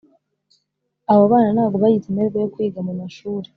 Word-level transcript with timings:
abo 1.11 1.23
bana 1.31 1.49
nago 1.55 1.75
bagize 1.83 2.07
amahirwe 2.09 2.37
yo 2.43 2.49
kuyiga 2.53 2.79
mu 2.87 2.93
mashuli 3.01 3.47